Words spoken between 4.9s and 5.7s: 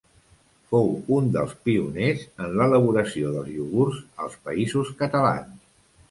Catalans.